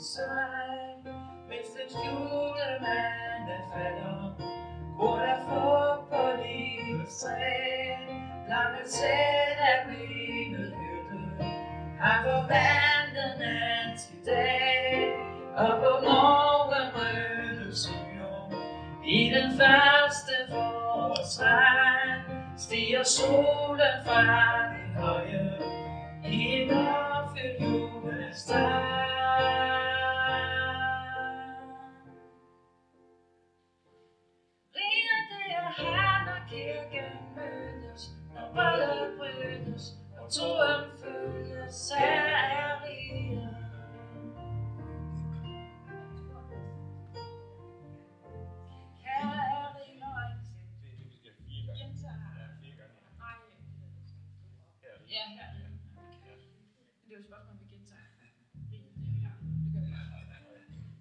[0.00, 1.04] sig,
[1.48, 4.30] mens den skjulte mand er falder,
[4.96, 7.96] hvor der frugt på livets træ,
[8.48, 11.20] langt selv er blevet hyrde,
[12.00, 15.16] har forvandlet nat til dag,
[15.56, 18.50] og på morgen røde syre,
[19.04, 22.22] i den første forårsregn,
[22.56, 24.67] stiger solen frem
[57.18, 58.06] jo et spørgsmål, om vi gentager.
[58.72, 59.34] Riget, det er her.
[59.74, 60.28] Det gør vi her.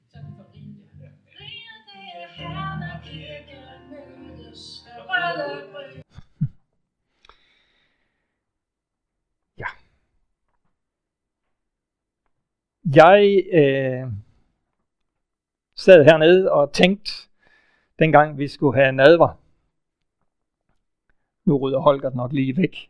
[0.10, 1.10] Så er det for riget, ja.
[1.40, 4.62] Riget det er her, når kirken mødes,
[5.08, 6.04] bryllet brydes.
[12.96, 14.12] Jeg øh,
[15.76, 17.12] sad hernede og tænkte,
[18.00, 19.40] dengang vi skulle have nadver.
[21.46, 22.90] Nu rydder Holger den nok lige væk.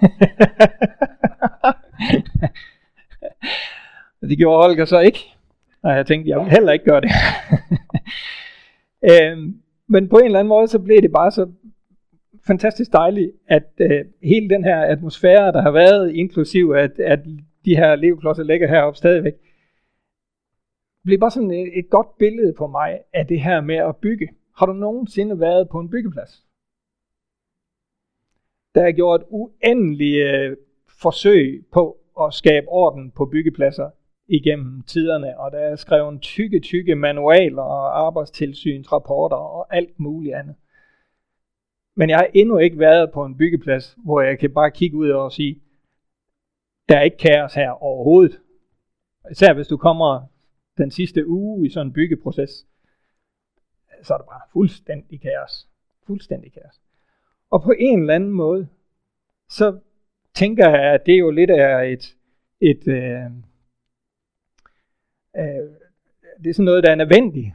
[4.28, 5.18] det gjorde Holger så ikke.
[5.82, 7.10] Og jeg tænkte, jeg vil heller ikke gøre det.
[9.12, 11.52] øhm, men på en eller anden måde, så blev det bare så
[12.46, 17.20] fantastisk dejligt, at øh, hele den her atmosfære, der har været, inklusiv at, at
[17.64, 19.34] de her leveklodser ligger heroppe stadigvæk,
[21.04, 24.28] blev bare sådan et, et godt billede på mig af det her med at bygge.
[24.56, 26.44] Har du nogensinde været på en byggeplads?
[28.74, 30.56] Der er gjort uendelige øh,
[31.00, 33.90] forsøg på at skabe orden på byggepladser
[34.28, 40.54] igennem tiderne, og der er skrevet tykke, tykke manualer og arbejdstilsynsrapporter og alt muligt andet.
[41.94, 45.10] Men jeg har endnu ikke været på en byggeplads, hvor jeg kan bare kigge ud
[45.10, 45.60] og sige,
[46.88, 48.40] der er ikke kaos her overhovedet.
[49.30, 50.26] Især hvis du kommer
[50.78, 52.66] den sidste uge i sådan en byggeproces,
[54.02, 55.68] så er det bare fuldstændig kaos.
[56.06, 56.80] Fuldstændig kaos.
[57.50, 58.68] Og på en eller anden måde,
[59.48, 59.78] så
[60.40, 62.16] tænker jeg, at det jo lidt er et,
[62.60, 63.24] et øh,
[65.36, 65.68] øh,
[66.42, 67.52] det er sådan noget, der er nødvendigt.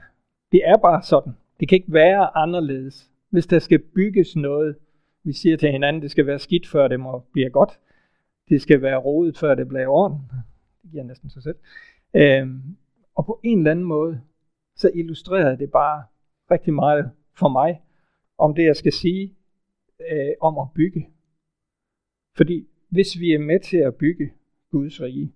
[0.51, 1.33] Det er bare sådan.
[1.59, 3.11] Det kan ikke være anderledes.
[3.29, 4.75] Hvis der skal bygges noget,
[5.23, 7.79] vi siger til hinanden, det skal være skidt, før det må blive godt.
[8.49, 10.31] Det skal være rodet, før det bliver ordentligt.
[10.81, 11.57] Det giver næsten sig selv.
[12.13, 12.77] Øhm,
[13.15, 14.21] og på en eller anden måde,
[14.75, 16.03] så illustrerer det bare
[16.51, 17.81] rigtig meget for mig,
[18.37, 19.35] om det jeg skal sige
[20.11, 21.09] øh, om at bygge.
[22.37, 24.33] Fordi hvis vi er med til at bygge
[24.71, 25.33] Guds rige,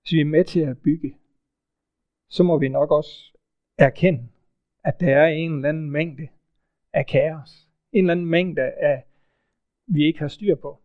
[0.00, 1.16] hvis vi er med til at bygge,
[2.28, 3.38] så må vi nok også
[3.78, 4.28] erkende,
[4.84, 6.28] at der er en eller anden mængde
[6.92, 7.68] af kaos.
[7.92, 9.04] En eller anden mængde af,
[9.86, 10.80] vi ikke har styr på.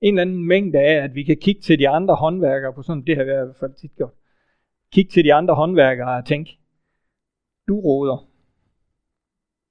[0.00, 3.02] En eller anden mængde af, at vi kan kigge til de andre håndværkere på sådan,
[3.02, 4.14] det har jeg i hvert fald tit gjort.
[4.92, 6.58] Kig til de andre håndværkere og tænke,
[7.68, 8.28] du råder.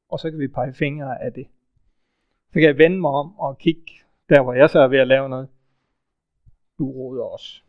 [0.09, 1.47] Og så kan vi pege fingre af det.
[2.47, 4.00] Så kan jeg vende mig om og kigge
[4.31, 5.49] der, hvor jeg så er ved at lave noget.
[6.79, 7.61] Du råder også.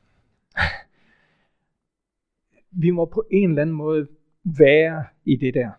[2.83, 4.09] vi må på en eller anden måde
[4.45, 5.71] være i det der.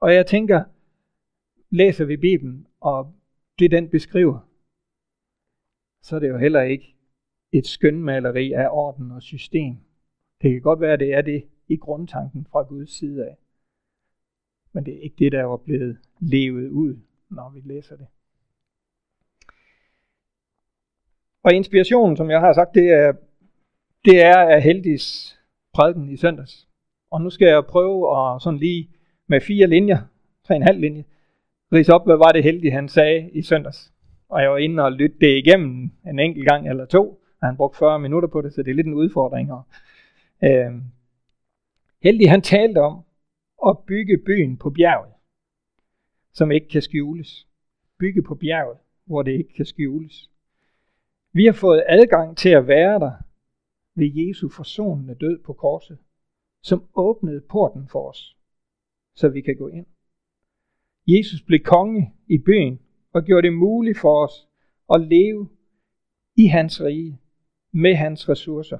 [0.00, 0.64] Og jeg tænker,
[1.70, 3.14] læser vi Bibelen, og
[3.58, 4.48] det den beskriver,
[6.02, 6.96] så er det jo heller ikke
[7.52, 9.76] et skønmaleri af orden og system.
[10.42, 13.36] Det kan godt være, at det er det i grundtanken fra Guds side af.
[14.72, 16.96] Men det er ikke det, der er blevet levet ud,
[17.30, 18.06] når vi læser det.
[21.44, 23.12] Og inspirationen, som jeg har sagt, det er,
[24.04, 25.38] det er af Heldis
[25.74, 26.68] prædiken i søndags.
[27.10, 28.90] Og nu skal jeg prøve at sådan lige
[29.26, 29.98] med fire linjer,
[30.46, 31.04] tre en halv linje,
[31.72, 33.92] rise op, hvad var det heldige, han sagde i søndags.
[34.28, 37.56] Og jeg var inde og lytte det igennem en enkelt gang eller to, og han
[37.56, 39.68] brugte 40 minutter på det, så det er lidt en udfordring her.
[40.44, 40.72] Øh,
[42.02, 43.04] heldig han talte om
[43.66, 45.12] at bygge byen på bjerget,
[46.32, 47.46] som ikke kan skjules.
[47.98, 50.30] Bygge på bjerget, hvor det ikke kan skjules.
[51.36, 53.12] Vi har fået adgang til at være der
[53.94, 55.98] ved Jesu forsonende død på korset,
[56.62, 58.36] som åbnede porten for os,
[59.14, 59.86] så vi kan gå ind.
[61.06, 62.80] Jesus blev konge i byen
[63.12, 64.48] og gjorde det muligt for os
[64.94, 65.48] at leve
[66.36, 67.20] i hans rige
[67.72, 68.78] med hans ressourcer.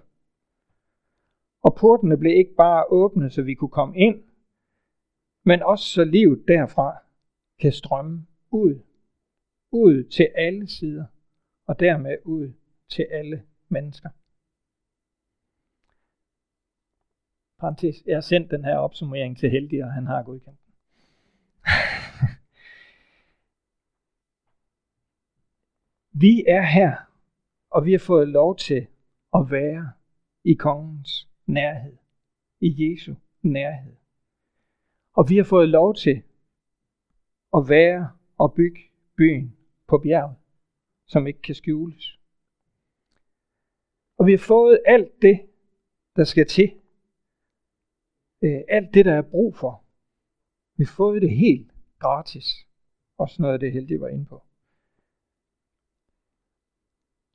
[1.63, 4.23] Og portene blev ikke bare åbne, så vi kunne komme ind,
[5.45, 6.99] men også så livet derfra
[7.61, 8.81] kan strømme ud.
[9.73, 11.05] Ud til alle sider,
[11.67, 12.53] og dermed ud
[12.89, 14.09] til alle mennesker.
[17.61, 20.75] Parenthes, jeg har sendt den her opsummering til Heldig, og han har godkendt den.
[26.23, 26.97] vi er her,
[27.71, 28.87] og vi har fået lov til
[29.35, 29.93] at være
[30.45, 31.97] i kongens nærhed,
[32.61, 33.97] i Jesu nærhed.
[35.13, 36.23] Og vi har fået lov til
[37.57, 38.81] at være og bygge
[39.17, 39.57] byen
[39.89, 40.37] på bjerget,
[41.07, 42.19] som ikke kan skjules.
[44.19, 45.41] Og vi har fået alt det,
[46.17, 46.81] der skal til.
[48.43, 49.85] Øh, alt det, der er brug for.
[50.77, 52.67] Vi har fået det helt gratis.
[53.19, 54.43] Også noget af det heldige var inde på.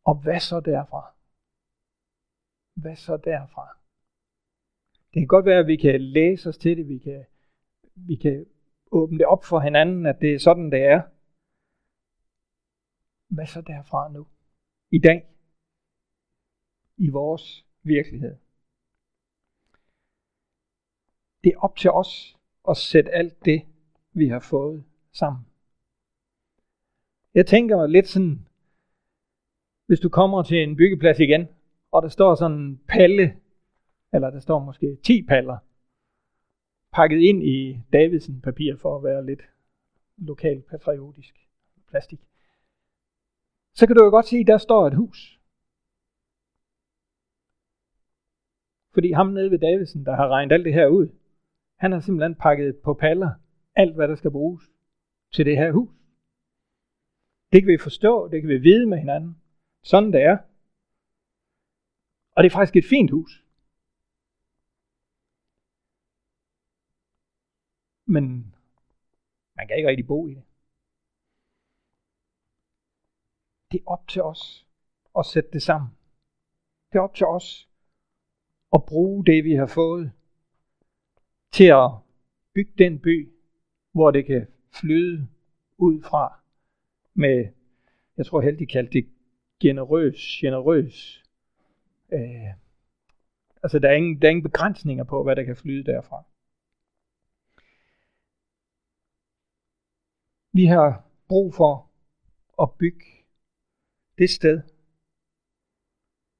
[0.03, 1.13] Og hvad så derfra?
[2.73, 3.77] Hvad så derfra?
[5.13, 7.25] Det kan godt være, at vi kan læse os til det, vi kan,
[7.95, 8.45] vi kan
[8.91, 11.01] åbne det op for hinanden, at det er sådan, det er.
[13.29, 14.27] Hvad så derfra nu?
[14.91, 15.27] I dag?
[16.97, 18.35] I vores virkelighed?
[21.43, 22.37] Det er op til os
[22.69, 23.61] at sætte alt det,
[24.11, 25.45] vi har fået sammen.
[27.33, 28.47] Jeg tænker lidt sådan,
[29.85, 31.47] hvis du kommer til en byggeplads igen,
[31.91, 33.41] og der står sådan en palle,
[34.13, 35.57] eller der står måske 10 paller,
[36.93, 39.41] pakket ind i Davidsen papir for at være lidt
[40.17, 41.35] lokalt patriotisk
[41.87, 42.28] plastik.
[43.79, 45.39] Så kan du jo godt se, at der står et hus.
[48.93, 51.07] Fordi ham nede ved Davidsen, der har regnet alt det her ud,
[51.75, 53.31] han har simpelthen pakket på paller
[53.75, 54.63] alt, hvad der skal bruges
[55.33, 55.89] til det her hus.
[57.51, 59.41] Det kan vi forstå, det kan vi vide med hinanden.
[59.83, 60.37] Sådan det er.
[62.31, 63.45] Og det er faktisk et fint hus.
[68.05, 68.55] Men
[69.55, 70.43] man kan ikke rigtig bo i det.
[73.71, 74.67] Det er op til os
[75.19, 75.91] at sætte det sammen.
[76.91, 77.69] Det er op til os
[78.73, 80.11] at bruge det, vi har fået,
[81.51, 81.89] til at
[82.53, 83.33] bygge den by,
[83.91, 85.27] hvor det kan flyde
[85.77, 86.39] ud fra
[87.13, 87.53] med,
[88.17, 89.09] jeg tror heldig de kaldte det
[89.59, 91.23] generøs, generøs.
[92.13, 92.53] Øh,
[93.63, 96.23] altså der er, ingen, der er ingen begrænsninger på, hvad der kan flyde derfra.
[100.53, 101.89] Vi har brug for
[102.61, 103.18] at bygge
[104.19, 104.61] det sted,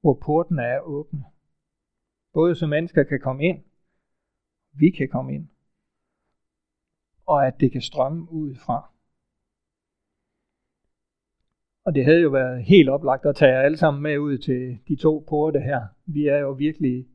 [0.02, 1.24] hvor porten er åbne.
[2.34, 3.64] Både så mennesker kan komme ind,
[4.72, 5.48] vi kan komme ind,
[7.26, 8.92] og at det kan strømme ud fra.
[11.84, 14.80] Og det havde jo været helt oplagt at tage jer alle sammen med ud til
[14.88, 15.88] de to porte her.
[16.06, 17.08] Vi er jo virkelig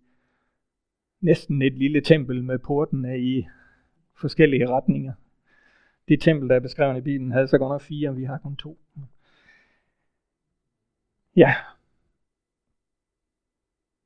[1.20, 3.46] næsten et lille tempel med portene i
[4.20, 5.12] forskellige retninger.
[6.08, 8.38] Det tempel, der er beskrevet i Bibelen, havde så godt nok fire, og vi har
[8.38, 8.78] kun to.
[11.36, 11.54] Ja.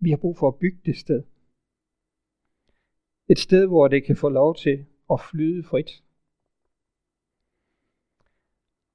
[0.00, 1.25] Vi har brug for at bygge det sted.
[3.28, 5.90] Et sted, hvor det kan få lov til at flyde frit.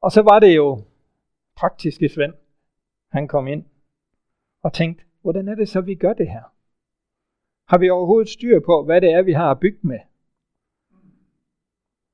[0.01, 0.81] Og så var det jo
[1.55, 2.33] praktiske Svend.
[3.11, 3.65] Han kom ind
[4.61, 6.43] og tænkte, hvordan er det så, vi gør det her?
[7.67, 9.99] Har vi overhovedet styr på, hvad det er, vi har at bygge med?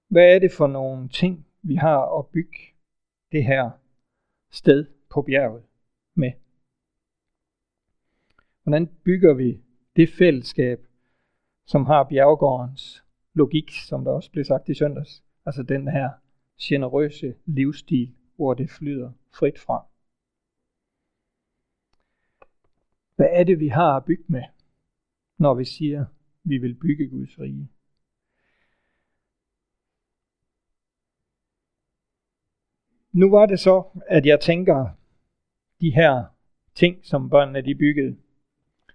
[0.08, 2.60] Hvad er det for nogle ting, vi har at bygge
[3.32, 3.72] det her
[4.52, 5.69] sted på bjerget
[6.14, 6.32] med?
[8.64, 9.62] Hvordan bygger vi
[9.96, 10.88] det fællesskab,
[11.66, 15.24] som har bjergårdens logik, som der også blev sagt i søndags?
[15.46, 16.10] Altså den her
[16.62, 19.86] generøse livsstil, hvor det flyder frit fra.
[23.16, 24.44] Hvad er det, vi har at bygge med,
[25.38, 26.06] når vi siger,
[26.44, 27.70] vi vil bygge Guds rige?
[33.12, 34.99] Nu var det så, at jeg tænker,
[35.82, 36.26] de her
[36.76, 38.18] ting, som børnene de byggede,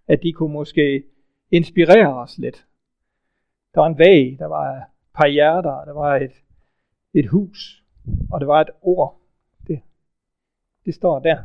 [0.08, 1.04] at de kunne måske
[1.50, 2.66] inspirere os lidt.
[3.74, 6.32] Der var en væg, der var et par hjerter, der var et,
[7.14, 7.84] et hus,
[8.30, 9.20] og det var et ord.
[9.66, 9.82] Det,
[10.84, 11.42] det står der.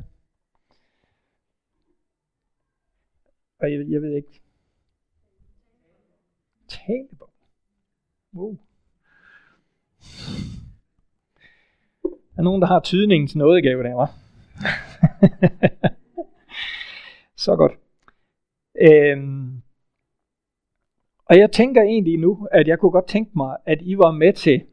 [3.59, 4.41] Og jeg, jeg ved ikke.
[6.67, 7.29] Talebog.
[8.33, 8.57] Wow.
[12.03, 14.18] Der er nogen, der har tydningens nådegave der, var.
[17.45, 17.71] Så godt.
[18.81, 19.61] Øhm,
[21.25, 24.33] og jeg tænker egentlig nu, at jeg kunne godt tænke mig, at I var med
[24.33, 24.65] til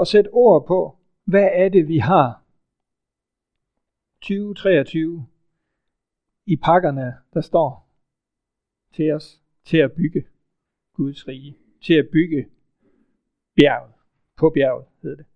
[0.00, 2.42] at sætte ord på, hvad er det, vi har
[4.22, 5.26] 2023
[6.46, 7.88] i pakkerne, der står
[8.92, 10.26] til os til at bygge
[10.94, 12.48] Guds rige, til at bygge
[13.56, 13.92] bjerget,
[14.36, 15.26] på bjerget hedder det.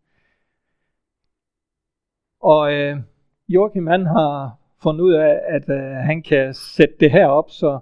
[2.40, 3.13] Og øh,
[3.48, 7.80] Joachim han har fundet ud af, at øh, han kan sætte det her op, så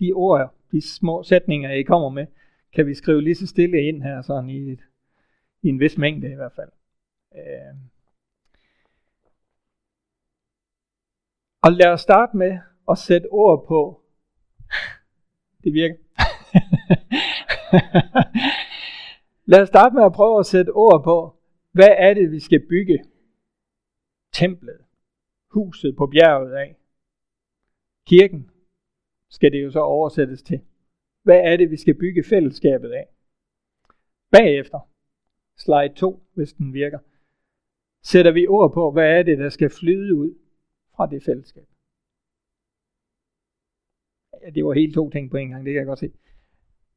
[0.00, 2.26] de ord, de små sætninger, I kommer med,
[2.72, 4.80] kan vi skrive lige så stille ind her, sådan i, et,
[5.62, 6.70] i en vis mængde i hvert fald.
[7.34, 7.74] Øh.
[11.62, 12.58] Og lad os starte med
[12.90, 14.00] at sætte ord på.
[15.64, 15.94] Det virker.
[19.52, 21.36] lad os starte med at prøve at sætte ord på,
[21.72, 23.04] hvad er det, vi skal bygge
[24.32, 24.83] templet,
[25.54, 26.76] huset på bjerget af.
[28.06, 28.50] Kirken
[29.28, 30.60] skal det jo så oversættes til.
[31.22, 33.06] Hvad er det, vi skal bygge fællesskabet af?
[34.30, 34.80] Bagefter,
[35.56, 36.98] slide 2, hvis den virker,
[38.02, 40.34] sætter vi ord på, hvad er det, der skal flyde ud
[40.96, 41.68] fra det fællesskab.
[44.42, 46.12] Ja, det var helt to ting på en gang, det kan jeg godt se.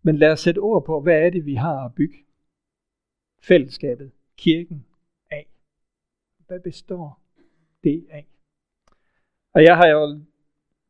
[0.01, 2.17] Men lad os sætte ord på, hvad er det, vi har at bygge
[3.41, 4.85] fællesskabet, kirken
[5.29, 5.47] af.
[6.47, 7.21] Hvad består
[7.83, 8.27] det af?
[9.57, 10.21] Og jeg har jo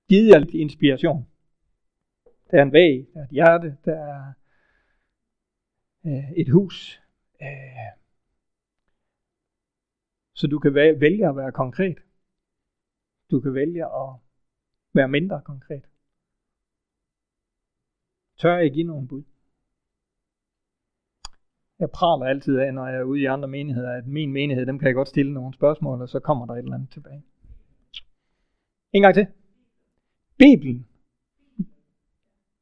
[0.10, 1.28] givet jer lidt inspiration.
[2.52, 4.34] Der er en væg, der er et hjerte, der er
[6.06, 7.02] øh, et hus.
[7.42, 7.92] Øh,
[10.34, 11.98] så du kan vælge at være konkret.
[13.32, 14.10] Du kan vælge at
[14.94, 15.86] være mindre konkret.
[18.38, 19.24] Tør jeg give nogen bud?
[21.80, 24.80] Jeg praler altid af, når jeg er ude i andre menigheder, at min menighed, dem
[24.80, 27.24] kan jeg godt stille nogle spørgsmål, og så kommer der et eller andet tilbage.
[28.98, 29.28] En gang til.
[30.38, 30.88] Bibelen.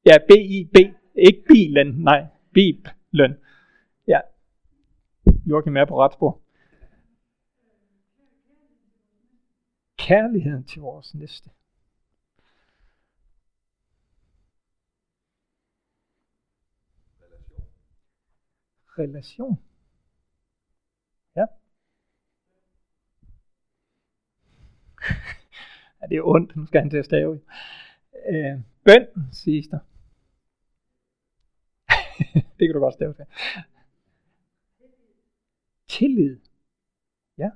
[0.06, 0.78] Ja, B-I-B.
[1.16, 2.28] Ikke bilen, nej.
[2.54, 3.34] Bibelen.
[4.08, 4.20] Ja.
[5.46, 6.42] Joachim er på ret spor.
[9.98, 11.50] Kærligheden til vores næste.
[19.00, 19.58] relation.
[21.36, 21.46] Ja.
[26.06, 27.42] Ja, det er ondt, nu skal han til at stave.
[28.30, 29.80] Øh, bøn, siges der.
[32.60, 33.26] det kan du godt stave til.
[35.88, 36.40] Tillid.
[37.38, 37.50] Ja.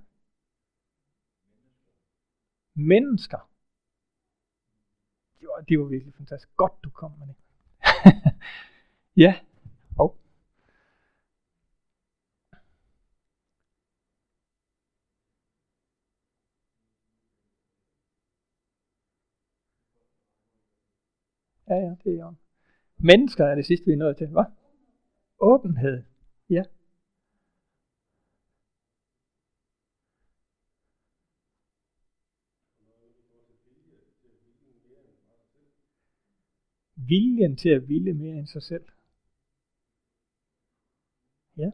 [2.75, 3.49] Mennesker.
[5.43, 6.55] Jo, det var virkelig fantastisk.
[6.55, 7.35] Godt, du kom med det.
[9.25, 9.39] ja.
[21.69, 22.33] Ja, ja, det er jo.
[22.97, 24.27] Mennesker er det sidste, vi er nået til.
[24.27, 24.43] Hvad?
[25.39, 26.03] Åbenhed.
[26.49, 26.63] Ja.
[36.95, 38.83] Viljen til at ville mere end sig selv.
[41.57, 41.71] Ja.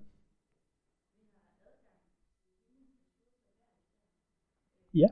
[4.93, 5.07] Ja.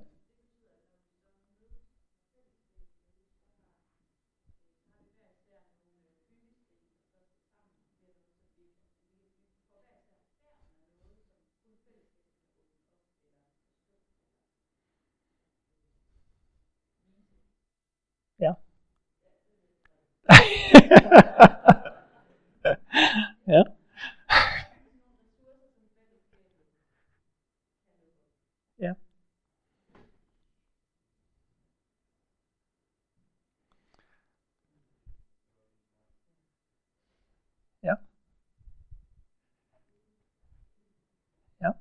[18.40, 18.54] Ja.
[23.46, 23.64] ja.
[28.78, 28.96] Ja.
[37.82, 38.00] Ja.
[41.60, 41.76] Ja.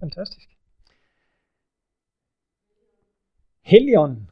[0.00, 0.48] Fantastisk.
[3.62, 4.31] Helligånden.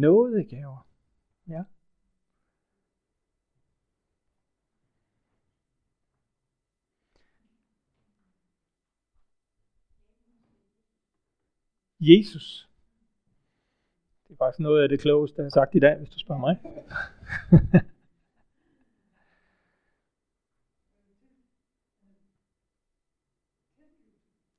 [0.00, 0.86] Nådegaver.
[1.48, 1.64] Ja.
[12.00, 12.68] Jesus.
[14.28, 16.40] Det er faktisk noget af det klogeste, jeg har sagt i dag, hvis du spørger
[16.40, 16.56] mig.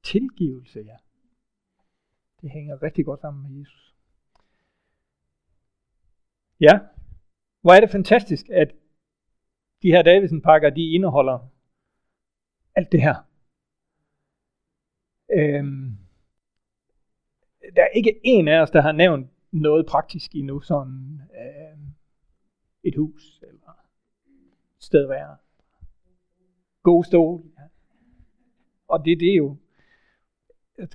[0.04, 0.98] Tilgivelse, ja.
[2.42, 3.95] Det hænger rigtig godt sammen med Jesus.
[6.60, 6.80] Ja,
[7.62, 8.72] hvor er det fantastisk, at
[9.82, 11.52] de her Davidsen-pakker, de indeholder
[12.76, 13.16] alt det her.
[15.32, 15.98] Øhm,
[17.76, 21.88] der er ikke en af os, der har nævnt noget praktisk endnu, sådan øhm,
[22.84, 23.70] et hus, eller
[24.78, 25.38] et sted at være.
[26.84, 27.44] God stol.
[27.58, 27.64] Ja.
[28.88, 29.58] Og det, det er jo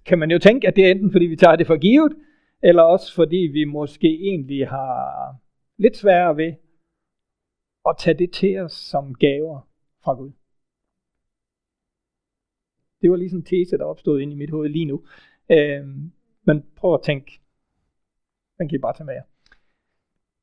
[0.05, 2.13] kan man jo tænke, at det er enten fordi vi tager det for givet,
[2.63, 5.37] eller også fordi vi måske egentlig har
[5.81, 6.53] lidt sværere ved
[7.89, 9.61] at tage det til os som gaver
[10.05, 10.33] fra Gud.
[13.01, 15.07] Det var lige en tese, der opstod ind i mit hoved lige nu.
[15.51, 15.87] Øh,
[16.47, 17.41] men prøv at tænke,
[18.59, 19.27] den kan I bare tage med jer.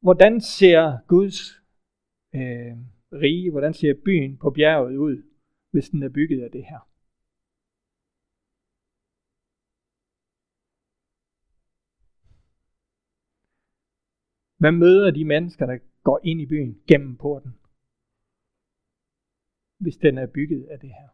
[0.02, 1.40] Hvordan ser Guds
[2.36, 2.78] øh,
[3.14, 5.24] rige, hvordan ser byen på bjerget ud,
[5.72, 6.87] hvis den er bygget af det her?
[14.58, 17.60] Hvad møder de mennesker, der går ind i byen gennem porten?
[19.78, 21.08] Hvis den er bygget af det her.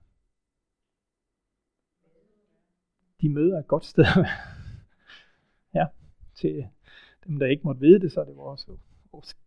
[3.22, 4.06] De møder et godt sted.
[5.80, 5.86] ja,
[6.36, 6.70] til
[7.28, 8.70] dem, der ikke måtte vide det, så er det vores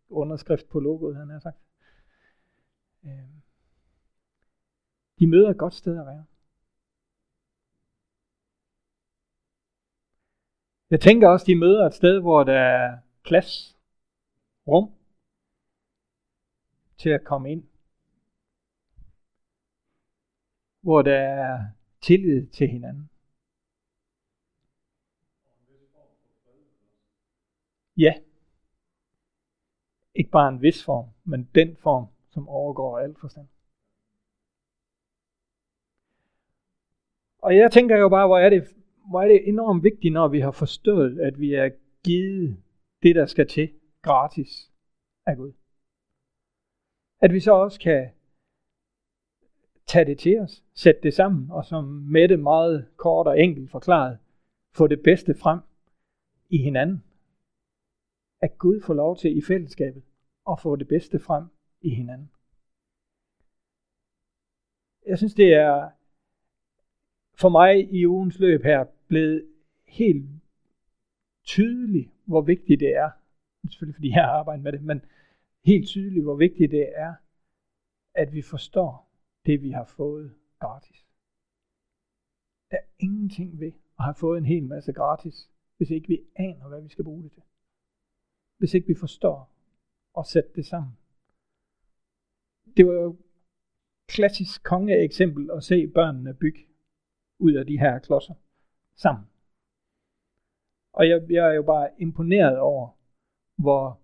[0.09, 1.59] underskrift på logoet, han har sagt.
[3.05, 3.43] Øhm.
[5.19, 6.25] De møder et godt sted at være.
[10.91, 13.76] Jeg tænker også, de møder et sted, hvor der er plads,
[14.69, 14.91] rum
[16.99, 17.65] til at komme ind.
[20.81, 21.67] Hvor der er
[22.01, 23.11] tillid til hinanden.
[27.97, 28.15] Ja.
[30.15, 33.49] Ikke bare en vis form, men den form, som overgår alt forstand.
[37.39, 38.77] Og jeg tænker jo bare, hvor er det,
[39.09, 41.71] hvor er det enormt vigtigt, når vi har forstået, at vi er
[42.05, 42.63] givet
[43.03, 43.73] det, der skal til
[44.07, 44.73] gratis
[45.27, 45.53] af Gud.
[47.21, 48.11] At vi så også kan
[49.87, 53.71] tage det til os, sætte det sammen, og som med det meget kort og enkelt
[53.71, 54.19] forklaret,
[54.73, 55.61] få det bedste frem
[56.51, 57.05] i hinanden.
[58.41, 60.03] At Gud får lov til i fællesskabet
[60.51, 61.45] at få det bedste frem
[61.81, 62.31] i hinanden.
[65.07, 65.91] Jeg synes, det er
[67.35, 69.49] for mig i ugens løb her blevet
[69.87, 70.31] helt
[71.45, 73.11] tydeligt, hvor vigtigt det er.
[73.71, 75.01] Selvfølgelig fordi jeg har arbejdet med det, men
[75.65, 77.15] helt tydeligt, hvor vigtigt det er,
[78.15, 79.11] at vi forstår
[79.47, 81.07] det, vi har fået gratis.
[82.71, 86.69] Der er ingenting ved at have fået en hel masse gratis, hvis ikke vi aner,
[86.69, 87.43] hvad vi skal bruge det til.
[88.59, 89.51] Hvis ikke vi forstår
[90.19, 90.99] at sætte det sammen.
[92.77, 93.17] Det var jo
[94.09, 96.67] klassisk kongeeksempel at se børnene bygge
[97.39, 98.35] ud af de her klodser
[98.97, 99.27] sammen.
[100.93, 102.96] Og jeg, jeg er jo bare imponeret over,
[103.67, 104.01] hvor,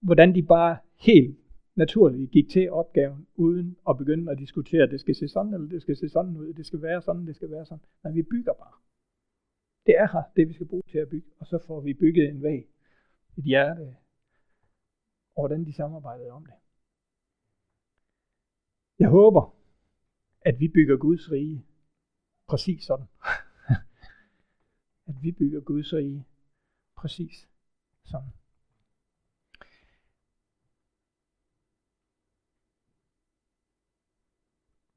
[0.00, 1.38] hvordan de bare helt
[1.74, 5.68] naturligt gik til opgaven, uden at begynde at diskutere, at det skal se sådan, eller
[5.68, 7.84] det skal se sådan ud, det skal være sådan, det skal være sådan.
[8.02, 8.76] Men vi bygger bare.
[9.86, 12.28] Det er her, det vi skal bruge til at bygge, og så får vi bygget
[12.28, 12.64] en væg,
[13.36, 13.96] et hjerte,
[15.34, 16.54] og hvordan de samarbejdede om det.
[18.98, 19.54] Jeg håber,
[20.40, 21.66] at vi bygger Guds rige
[22.48, 23.06] præcis sådan.
[25.08, 26.26] at vi bygger Guds rige
[26.96, 27.48] præcis
[28.10, 28.32] sådan.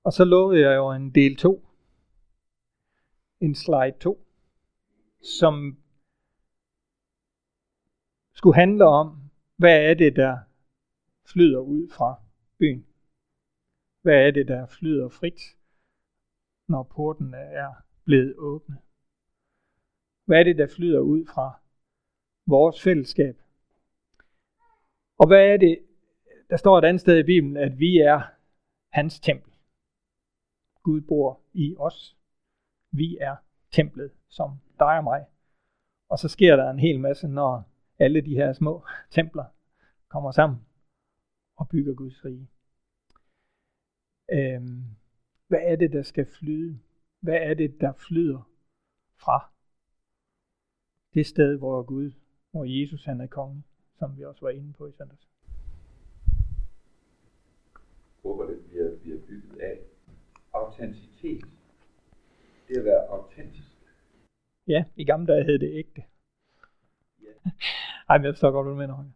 [0.03, 1.65] Og så lovede jeg jo en del 2,
[3.39, 4.27] en slide 2,
[5.21, 5.53] som
[8.33, 9.07] skulle handle om,
[9.55, 10.37] hvad er det, der
[11.31, 12.09] flyder ud fra
[12.59, 12.85] byen?
[14.01, 15.41] Hvad er det, der flyder frit,
[16.67, 17.71] når porten er
[18.05, 18.79] blevet åbnet?
[20.25, 21.61] Hvad er det, der flyder ud fra
[22.51, 23.35] vores fællesskab?
[25.17, 25.79] Og hvad er det,
[26.49, 28.21] der står et andet sted i Bibelen, at vi er
[28.89, 29.53] hans tempel.
[30.83, 32.17] Gud bor i os.
[32.91, 33.35] Vi er
[33.71, 35.25] templet, som dig og mig.
[36.09, 37.63] Og så sker der en hel masse, når
[37.99, 38.83] alle de her små
[39.17, 39.45] templer
[40.07, 40.59] kommer sammen
[41.55, 42.49] og bygger Guds rige.
[44.31, 44.85] Øhm,
[45.47, 46.79] hvad er det, der skal flyde?
[47.19, 48.49] Hvad er det, der flyder
[49.17, 49.51] fra
[51.13, 52.11] det sted, hvor Gud,
[52.51, 53.63] hvor Jesus han er konge,
[53.99, 55.31] som vi også var inde på i søndags?
[58.23, 59.79] håber, det bliver, bliver bygget af
[60.53, 61.45] autenticitet.
[62.67, 63.67] Det at være autentisk.
[64.67, 66.03] Ja, i gamle dage hed det ægte.
[67.23, 67.51] Ja.
[68.09, 69.11] Ej, men jeg forstår godt, hvad du mener, Holger.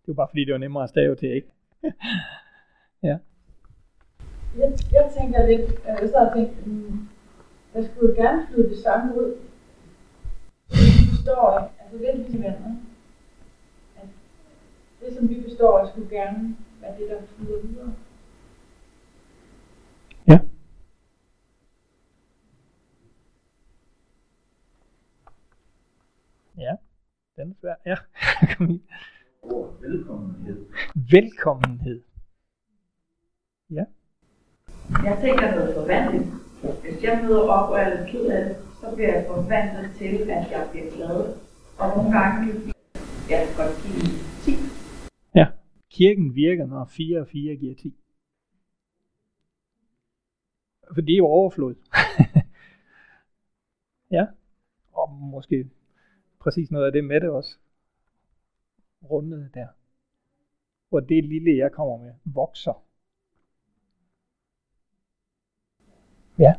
[0.00, 1.48] Det var bare fordi, det var nemmere at stave til ikke.
[3.08, 3.18] ja.
[4.58, 7.08] Jeg, jeg tænker lidt, øh, jeg sad og tænkte, mm,
[7.74, 9.38] jeg skulle gerne flyde det samme ud.
[11.22, 12.76] Vi forstår, altså venner,
[13.96, 14.08] at
[15.00, 17.94] det som vi forstår, jeg skulle gerne være det, der flyder videre.
[20.28, 20.38] Ja.
[26.58, 26.76] Ja,
[27.36, 27.74] den er svær.
[27.86, 27.96] Ja,
[28.56, 28.82] kom i.
[29.80, 30.66] Velkommenhed.
[30.94, 32.02] Velkommenhed.
[33.70, 33.84] Ja.
[35.04, 36.24] Jeg tænker noget forvandling.
[36.82, 40.30] Hvis jeg møder op og er lidt ked af det, så bliver jeg forvandlet til,
[40.30, 41.36] at jeg bliver glad.
[41.78, 42.52] Og nogle gange
[43.28, 44.52] kan jeg godt give 10.
[45.34, 45.46] Ja.
[45.90, 47.96] Kirken virker, når 4 og 4 giver 10.
[50.94, 51.74] For det er jo overflod.
[54.16, 54.26] ja,
[54.92, 55.70] og måske
[56.40, 57.56] præcis noget af det med det også.
[59.10, 59.66] Rundet der.
[60.88, 62.84] Hvor det lille, jeg kommer med, vokser.
[66.38, 66.52] Ja.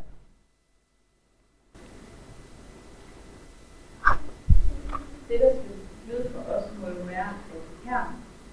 [5.28, 5.76] Det, der skal
[6.08, 8.00] lyde for os, må jo være, at her,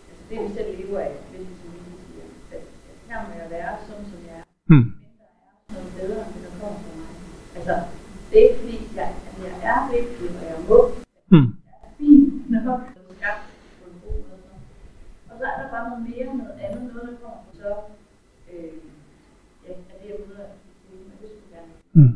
[0.09, 2.24] altså det vi selv lever af, hvis vi som vi siger,
[2.56, 2.62] at
[3.09, 4.44] her må jeg være sådan, som jeg er.
[4.70, 4.76] Hmm.
[4.76, 5.26] Men der
[5.68, 7.11] er noget bedre, end det, der kommer fra mig.
[7.56, 7.74] Altså,
[8.28, 10.78] det er ikke fordi, jeg, altså, jeg er vigtig, og jeg må.
[11.33, 11.50] Hmm.
[11.66, 12.22] Jeg er fin
[12.68, 13.44] nok, og skabt
[13.78, 14.33] på en god måde.
[14.35, 14.62] og sådan.
[15.30, 17.70] Og så er der bare noget mere, noget andet, noget, der kommer fra så,
[18.52, 18.74] øh,
[19.64, 20.50] ja, er det, jeg ude af,
[21.20, 22.14] det skulle gerne Hmm.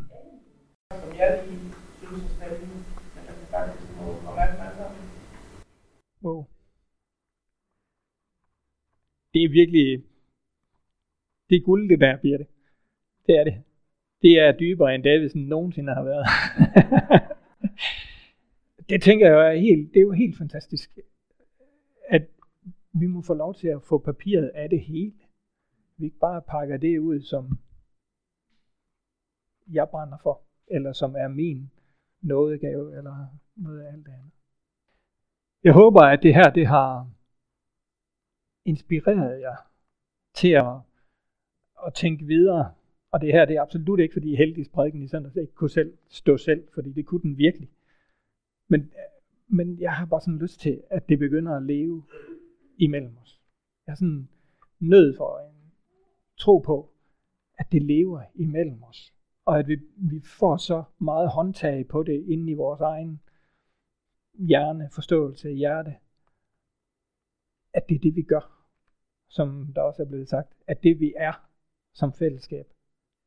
[1.01, 1.59] som jeg lige
[1.97, 2.77] synes er spændende,
[3.13, 5.01] men der kan faktisk må komme alt med sammen.
[6.23, 6.45] Wow.
[9.33, 10.03] Det er virkelig,
[11.49, 12.45] det er guld det der, Birte.
[13.27, 13.63] Det er det.
[14.21, 16.25] Det er dybere end Davidsen nogensinde har været.
[18.89, 20.99] det tænker jeg er helt, det er jo helt fantastisk,
[22.09, 22.27] at
[22.93, 25.13] vi må få lov til at få papiret af det hele.
[25.97, 27.59] Vi ikke bare pakker det ud, som
[29.71, 31.71] jeg brænder for, eller som er min
[32.21, 34.31] nådegave, eller noget af alt det andet.
[35.63, 37.14] Jeg håber, at det her det har
[38.65, 39.57] inspirerede jeg
[40.33, 40.75] til at,
[41.87, 42.73] at tænke videre.
[43.11, 45.97] Og det her det er absolut ikke, fordi heldigvis prædiken i søndags ikke kunne selv
[46.09, 47.69] stå selv, fordi det kunne den virkelig.
[48.67, 48.91] Men,
[49.47, 52.03] men jeg har bare sådan lyst til, at det begynder at leve
[52.77, 53.41] imellem os.
[53.87, 54.29] Jeg er sådan
[54.79, 55.71] nød for en
[56.37, 56.89] tro på,
[57.57, 59.13] at det lever imellem os.
[59.45, 63.21] Og at vi, vi får så meget håndtag på det inde i vores egen
[64.33, 65.95] hjerne, forståelse, hjerte,
[67.73, 68.54] at det er det, vi gør,
[69.27, 71.49] som der også er blevet sagt, at det, vi er
[71.93, 72.73] som fællesskab,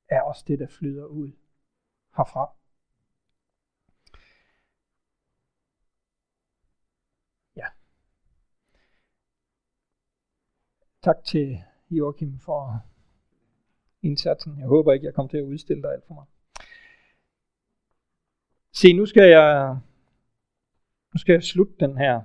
[0.08, 1.32] er også det, der flyder ud
[2.16, 2.54] herfra.
[7.56, 7.66] Ja.
[11.02, 12.80] Tak til Joachim for
[14.02, 14.58] indsatsen.
[14.58, 16.28] Jeg håber ikke, jeg kommer til at udstille dig alt for meget.
[18.72, 19.78] Se, nu skal jeg
[21.14, 22.22] nu skal jeg slutte den her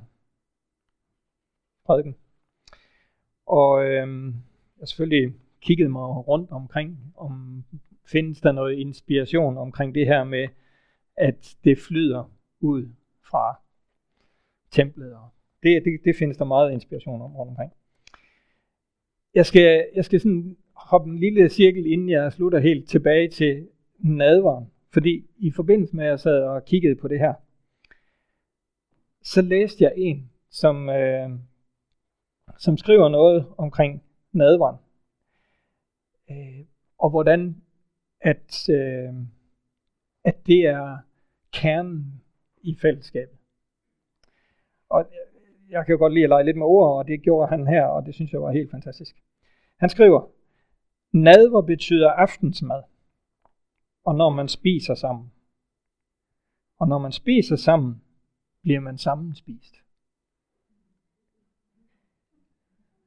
[1.85, 2.22] prædiken.
[3.61, 4.33] Og øh,
[4.79, 7.63] jeg selvfølgelig kigget mig rundt omkring, om
[8.05, 10.47] findes der noget inspiration omkring det her med,
[11.17, 12.89] at det flyder ud
[13.29, 13.59] fra
[14.71, 15.13] templet.
[15.13, 15.29] Og
[15.63, 17.71] det, det, det findes der meget inspiration om rundt omkring.
[19.33, 23.67] Jeg skal, jeg skal sådan hoppe en lille cirkel, inden jeg slutter helt tilbage til
[23.99, 24.71] nadvaren.
[24.93, 27.33] Fordi i forbindelse med, at jeg sad og kiggede på det her,
[29.21, 31.29] så læste jeg en, som, øh,
[32.63, 34.77] som skriver noget omkring nadvaren.
[36.31, 36.65] Øh,
[36.97, 37.61] og hvordan
[38.21, 39.13] at, øh,
[40.23, 40.97] at det er
[41.53, 42.23] kernen
[42.61, 43.37] i fællesskabet.
[44.89, 45.05] Og
[45.69, 47.85] jeg kan jo godt lide at lege lidt med ord, og det gjorde han her,
[47.85, 49.15] og det synes jeg var helt fantastisk.
[49.77, 50.29] Han skriver,
[51.11, 52.83] nadver betyder aftensmad,
[54.03, 55.31] og når man spiser sammen.
[56.79, 58.01] Og når man spiser sammen,
[58.61, 59.82] bliver man sammenspist.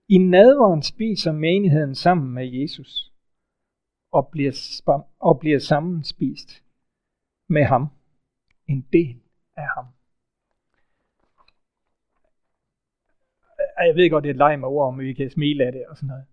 [0.09, 3.13] I nadveren spiser menigheden sammen med Jesus
[4.13, 6.65] og bliver, og bliver sammenspist
[7.49, 7.89] med ham.
[8.69, 9.21] En del
[9.57, 9.87] af ham.
[13.79, 15.87] Jeg ved godt, det er et leg med ord, om vi kan smile af det
[15.87, 16.25] og sådan noget.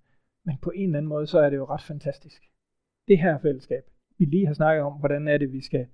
[0.43, 2.43] Men på en eller anden måde, så er det jo ret fantastisk.
[3.07, 3.83] Det her fællesskab,
[4.17, 5.87] vi lige har snakket om, hvordan er det, vi skal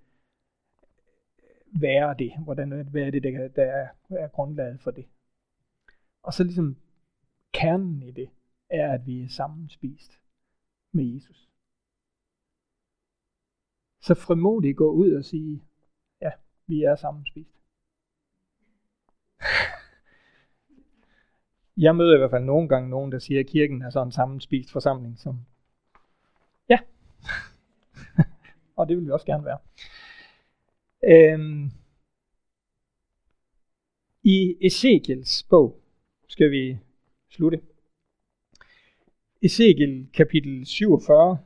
[1.79, 2.31] være det?
[2.43, 5.05] Hvordan, hvad er det, der, der er, er grundlaget for det?
[6.23, 6.77] Og så ligesom
[7.53, 8.29] kernen i det,
[8.69, 10.19] er, at vi er sammenspist
[10.91, 11.49] med Jesus.
[14.01, 15.63] Så frimodigt gå ud og sige,
[16.21, 16.31] ja,
[16.67, 17.55] vi er sammenspist.
[21.77, 24.11] Jeg møder i hvert fald nogle gange nogen, der siger, at kirken er sådan en
[24.11, 25.45] sammenspist forsamling, som
[26.69, 26.79] ja,
[28.77, 29.59] og det vil vi også gerne være.
[31.03, 31.71] Øhm,
[34.23, 35.81] I Ezekiels bog
[36.27, 36.79] skal vi
[37.31, 37.61] slutte.
[39.41, 41.37] Ezekiel kapitel 47,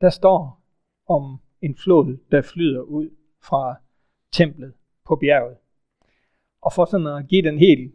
[0.00, 0.62] der står
[1.06, 3.10] om en flod, der flyder ud
[3.42, 3.76] fra
[4.32, 4.74] templet
[5.06, 5.56] på bjerget.
[6.60, 7.94] Og for sådan at give den helt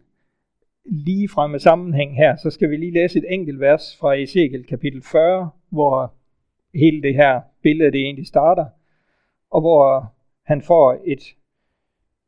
[0.86, 5.04] lige fremme sammenhæng her, så skal vi lige læse et enkelt vers fra Ezekiel kapitel
[5.04, 6.14] 40, hvor
[6.74, 8.66] hele det her billede det egentlig starter,
[9.50, 11.36] og hvor han får et,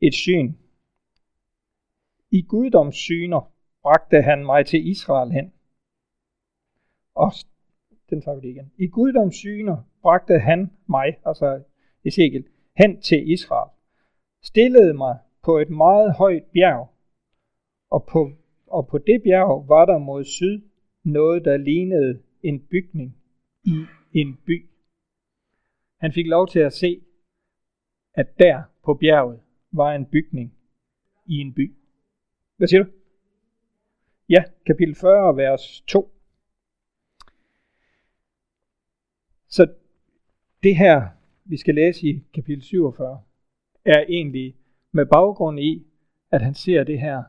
[0.02, 0.54] et syn.
[2.32, 3.53] I guddoms syner
[3.84, 5.54] bragte han mig til Israel hen.
[7.16, 7.32] Og
[8.10, 8.72] den tager vi det igen.
[8.78, 11.64] I guddomssyner bragte han mig, altså
[12.06, 12.46] Ezekiel,
[12.78, 13.72] hen til Israel.
[14.44, 16.88] Stillede mig på et meget højt bjerg,
[17.90, 18.32] og på,
[18.68, 20.62] og på det bjerg var der mod syd
[21.04, 23.18] noget, der lignede en bygning
[23.64, 24.70] i en by.
[26.00, 27.02] Han fik lov til at se,
[28.14, 29.40] at der på bjerget
[29.72, 30.54] var en bygning
[31.26, 31.76] i en by.
[32.58, 32.90] Hvad siger du?
[34.30, 36.10] Ja, kapitel 40, vers 2.
[39.48, 39.74] Så
[40.64, 41.08] det her,
[41.46, 43.24] vi skal læse i kapitel 47,
[43.86, 44.56] er egentlig
[44.92, 45.86] med baggrund i,
[46.32, 47.24] at han ser det her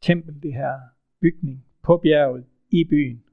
[0.00, 0.80] tempel, det her
[1.20, 3.24] bygning på bjerget i byen.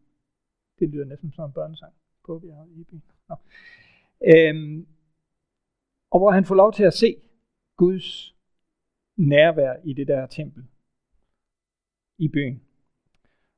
[0.80, 1.94] Det lyder næsten som en børnesang.
[2.26, 3.04] På bjerget i byen.
[3.30, 3.36] Nå.
[4.36, 4.88] Øhm,
[6.12, 7.16] og hvor han får lov til at se
[7.76, 8.36] Guds
[9.16, 10.64] nærvær i det der tempel
[12.18, 12.62] i byen.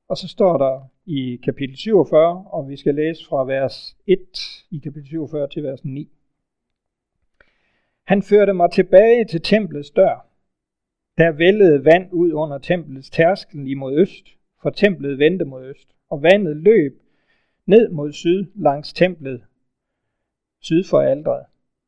[0.10, 4.20] Og så står der i kapitel 47, og vi skal læse fra vers 1
[4.72, 6.10] i kapitel 47 til vers 9.
[8.04, 10.28] Han førte mig tilbage til templets dør.
[11.18, 14.26] Der vældede vand ud under templets tærskel imod øst,
[14.62, 17.02] for templet vendte mod øst, og vandet løb
[17.66, 19.44] ned mod syd langs templet,
[20.62, 21.46] syd for alderet.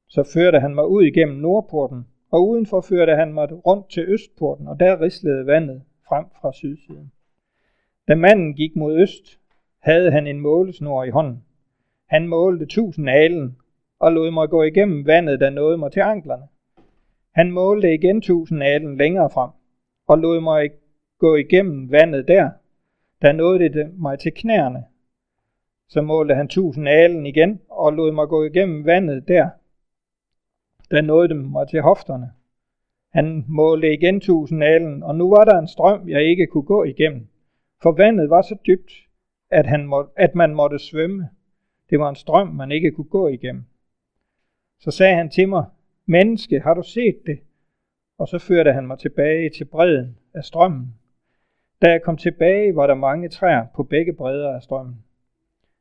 [0.08, 4.68] Så førte han mig ud igennem nordporten, og udenfor førte han mig rundt til østporten,
[4.68, 7.12] og der rislede vandet frem fra sydsiden.
[8.10, 9.40] Da manden gik mod øst,
[9.80, 11.44] havde han en målesnor i hånden.
[12.08, 13.58] Han målte tusind alen
[14.00, 16.48] og lod mig gå igennem vandet, der nåede mig til anklerne.
[17.36, 19.50] Han målte igen tusind alen længere frem
[20.08, 20.70] og lod mig
[21.20, 22.50] gå igennem vandet der,
[23.22, 24.84] der nåede det mig til knæerne.
[25.90, 29.50] Så målte han tusind alen igen og lod mig gå igennem vandet der,
[30.92, 32.32] der nåede det mig til hofterne.
[33.14, 36.84] Han målte igen tusind alen, og nu var der en strøm, jeg ikke kunne gå
[36.84, 37.29] igennem.
[37.82, 38.92] For vandet var så dybt,
[39.50, 41.30] at, han må, at man måtte svømme.
[41.90, 43.64] Det var en strøm, man ikke kunne gå igennem.
[44.80, 45.66] Så sagde han til mig,
[46.06, 47.40] menneske, har du set det?
[48.18, 50.94] Og så førte han mig tilbage til bredden af strømmen.
[51.82, 55.04] Da jeg kom tilbage, var der mange træer på begge bredder af strømmen.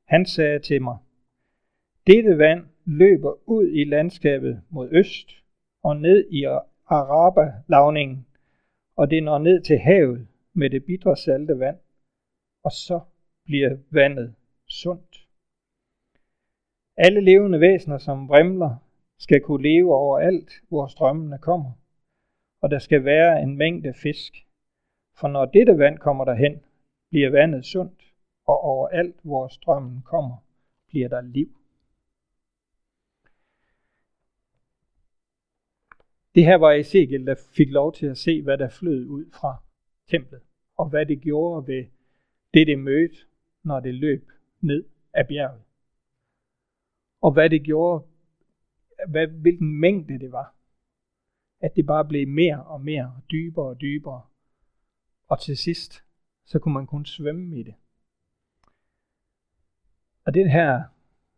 [0.04, 0.96] Han sagde til mig,
[2.06, 5.30] dette vand løber ud i landskabet mod øst
[5.82, 6.44] og ned i
[6.86, 8.26] Araba-lavningen,
[8.96, 11.76] og det når ned til havet med det bitre salte vand
[12.68, 13.00] og så
[13.44, 14.34] bliver vandet
[14.66, 15.28] sundt.
[16.96, 18.76] Alle levende væsener, som vrimler,
[19.18, 21.72] skal kunne leve overalt, hvor strømmene kommer,
[22.60, 24.46] og der skal være en mængde fisk.
[25.18, 26.60] For når dette vand kommer derhen,
[27.10, 28.14] bliver vandet sundt,
[28.46, 30.36] og overalt, hvor strømmen kommer,
[30.88, 31.60] bliver der liv.
[36.34, 39.62] Det her var Ezekiel, der fik lov til at se, hvad der flød ud fra
[40.08, 40.40] templet,
[40.76, 41.84] og hvad det gjorde ved
[42.54, 43.16] det det mødte,
[43.62, 44.30] når det løb
[44.60, 44.84] ned
[45.14, 45.62] af bjerget.
[47.20, 48.06] Og hvad det gjorde,
[49.08, 50.54] hvad, hvilken mængde det var.
[51.60, 54.22] At det bare blev mere og mere, og dybere og dybere.
[55.28, 56.04] Og til sidst,
[56.44, 57.74] så kunne man kun svømme i det.
[60.24, 60.82] Og den her,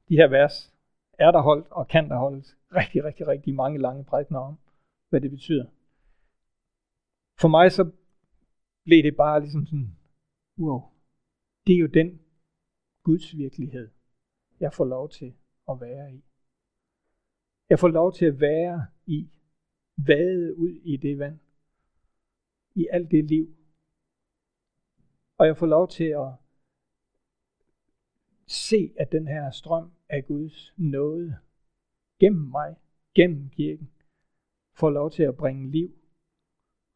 [0.08, 0.74] de her vers,
[1.18, 4.58] er der holdt og kan der holdes rigtig, rigtig, rigtig mange lange prædikener om,
[5.08, 5.66] hvad det betyder.
[7.40, 7.90] For mig så
[8.84, 9.96] blev det bare ligesom sådan,
[10.58, 10.82] wow,
[11.66, 12.20] det er jo den
[13.02, 13.90] Guds virkelighed,
[14.60, 15.34] jeg får lov til
[15.70, 16.24] at være i.
[17.68, 19.30] Jeg får lov til at være i,
[19.96, 21.38] vade ud i det vand,
[22.74, 23.56] i alt det liv.
[25.38, 26.32] Og jeg får lov til at
[28.46, 31.38] se, at den her strøm af Guds nåde
[32.18, 32.76] gennem mig,
[33.14, 33.90] gennem kirken,
[34.72, 35.98] får lov til at bringe liv,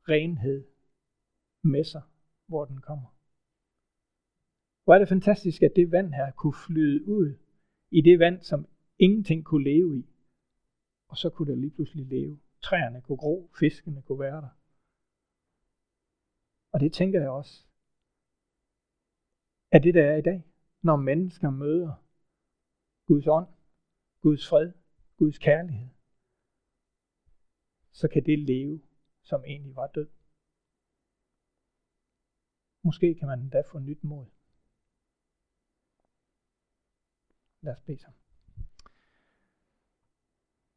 [0.08, 0.66] renhed
[1.62, 2.02] med sig,
[2.46, 3.13] hvor den kommer.
[4.84, 7.28] Hvor er det fantastisk, at det vand her kunne flyde ud
[7.90, 8.66] i det vand, som
[8.98, 10.02] ingenting kunne leve i.
[11.08, 12.40] Og så kunne der lige pludselig leve.
[12.62, 14.54] Træerne kunne gro, fiskene kunne være der.
[16.72, 17.66] Og det tænker jeg også,
[19.74, 20.40] at det der er i dag,
[20.82, 21.94] når mennesker møder
[23.06, 23.48] Guds ånd,
[24.20, 24.72] Guds fred,
[25.16, 25.88] Guds kærlighed,
[27.92, 28.82] så kan det leve,
[29.22, 30.08] som egentlig var død.
[32.84, 34.26] Måske kan man endda få nyt mod.
[37.64, 38.18] Lad os bede sammen.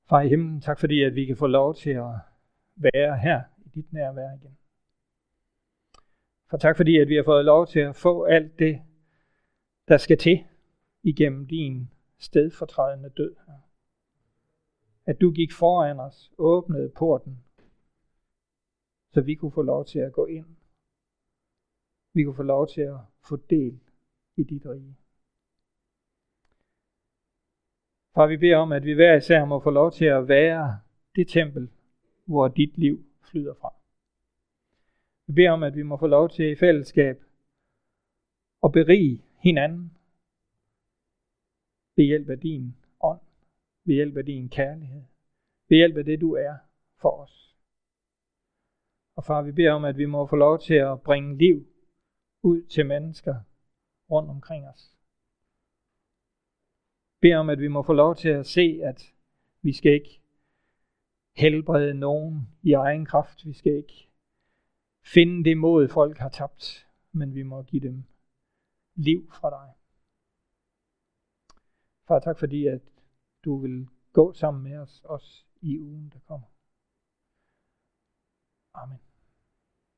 [0.09, 2.15] Far i himlen, tak fordi at vi kan få lov til at
[2.75, 4.57] være her i dit nærvær igen.
[6.49, 8.81] For tak fordi at vi har fået lov til at få alt det,
[9.87, 10.45] der skal til
[11.03, 13.35] igennem din stedfortrædende død.
[15.05, 17.43] At du gik foran os, åbnede porten,
[19.13, 20.55] så vi kunne få lov til at gå ind.
[22.13, 23.79] Vi kunne få lov til at få del
[24.37, 24.97] i dit rige.
[28.17, 30.79] Far, vi beder om, at vi hver især må få lov til at være
[31.15, 31.69] det tempel,
[32.25, 33.73] hvor dit liv flyder fra.
[35.27, 37.23] Vi beder om, at vi må få lov til i fællesskab
[38.63, 39.97] at berige hinanden
[41.95, 43.19] ved hjælp af din ånd,
[43.85, 45.03] ved hjælp af din kærlighed,
[45.69, 46.55] ved hjælp af det, du er
[47.01, 47.55] for os.
[49.15, 51.67] Og far, vi beder om, at vi må få lov til at bringe liv
[52.43, 53.35] ud til mennesker
[54.11, 54.96] rundt omkring os.
[57.19, 59.13] Beder om, at vi må få lov til at se, at
[59.61, 60.21] vi skal ikke
[61.35, 63.45] helbrede nogen i egen kraft.
[63.45, 64.09] Vi skal ikke
[65.05, 68.03] finde det mod, folk har tabt, men vi må give dem
[68.95, 69.73] liv fra dig.
[72.07, 72.81] Far, tak fordi, at
[73.45, 76.47] du vil gå sammen med os, også i ugen, der kommer.
[78.73, 79.06] Amen.